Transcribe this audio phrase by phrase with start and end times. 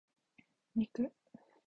[0.81, 1.11] 肉